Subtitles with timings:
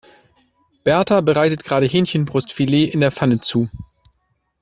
[0.83, 3.69] Berta bereitet gerade Hähnchenbrustfilet in der Pfanne zu.